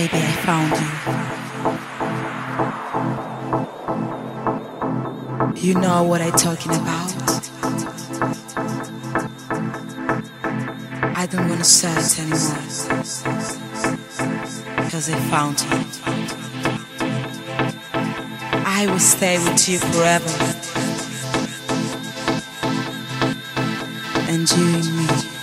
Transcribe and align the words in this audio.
Baby, 0.00 0.16
I 0.16 0.32
found 0.48 0.72
you. 5.60 5.68
You 5.68 5.74
know 5.78 6.02
what 6.04 6.22
I'm 6.22 6.32
talking 6.32 6.72
about? 6.72 7.12
I 11.14 11.26
don't 11.26 11.46
want 11.50 11.58
to 11.60 11.64
search 11.64 12.18
anymore. 12.18 12.56
Because 14.76 15.10
I 15.10 15.18
found 15.28 15.60
you. 15.60 15.68
I 18.64 18.86
will 18.86 18.98
stay 18.98 19.38
with 19.38 19.68
you 19.68 19.78
forever. 19.80 20.30
And 24.30 24.50
you 24.50 24.64
and 24.64 24.96
me. 24.96 25.39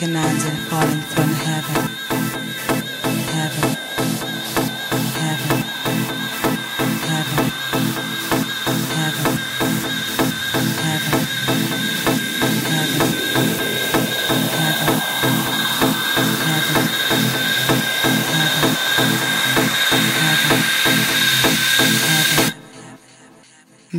Falling 0.00 1.02
from 1.12 1.28
Heaven. 1.28 1.90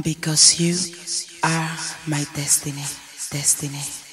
Because 0.02 0.60
you 0.60 0.74
are 1.44 1.78
my 2.08 2.26
destiny, 2.34 2.82
destiny. 3.30 4.11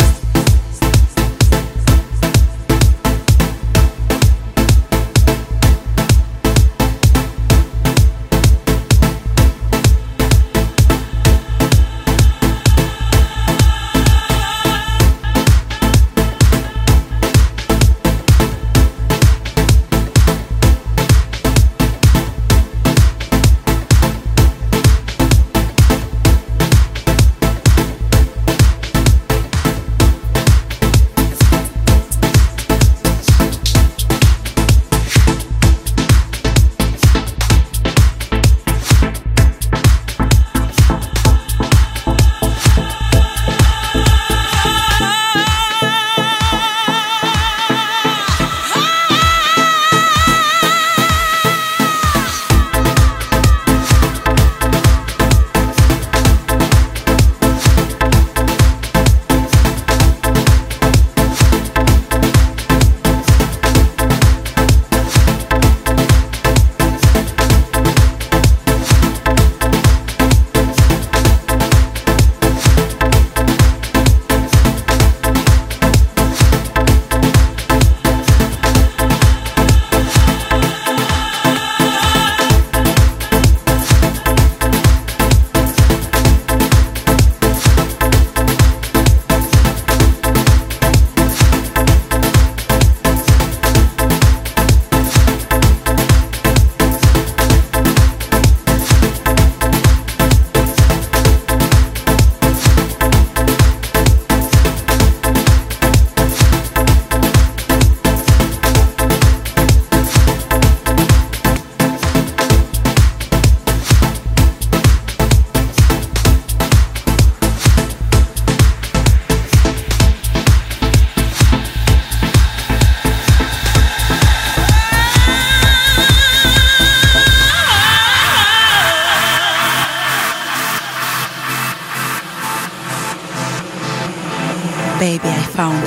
Baby, 134.98 135.22
I 135.24 135.42
found 135.54 135.78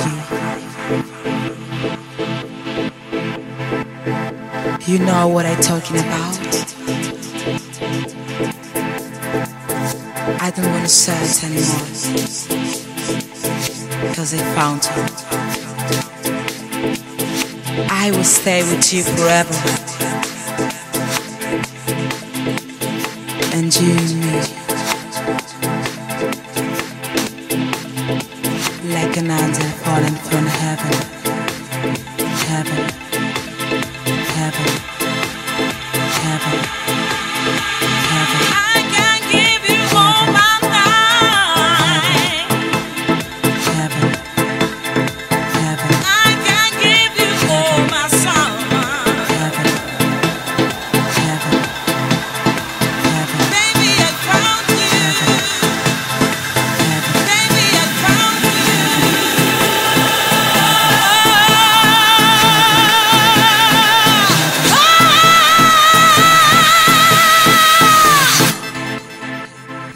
you. 4.86 4.92
You 4.92 4.98
know 5.04 5.28
what 5.28 5.44
I'm 5.44 5.60
talking 5.60 5.98
about? 5.98 6.38
I 10.40 10.50
don't 10.50 10.70
want 10.72 10.84
to 10.84 10.88
search 10.88 11.44
anymore. 11.44 11.86
Because 14.08 14.32
I 14.32 14.38
found 14.54 14.82
you. 14.84 14.92
I 17.90 18.10
will 18.12 18.24
stay 18.24 18.62
with 18.62 18.92
you 18.94 19.02
forever. 19.02 19.54
And 23.54 23.76
you 23.76 24.61
Fernandez 29.22 29.72
falling 29.84 30.16
from 30.16 30.46
heaven. 30.46 31.11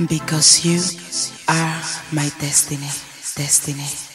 Because 0.08 0.64
you 0.64 0.78
are 1.48 1.82
my 2.12 2.30
destiny, 2.38 2.86
destiny. 3.34 4.05